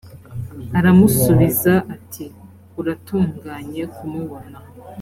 [0.77, 2.25] aramusubiza ati
[2.79, 4.57] uratunganye kumubona